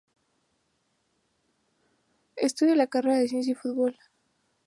Estudio 2.37 2.73
la 2.73 2.87
carrera 2.87 3.17
de 3.19 3.27
Ciencia 3.27 3.51
y 3.51 3.55
Fútbol. 3.55 3.99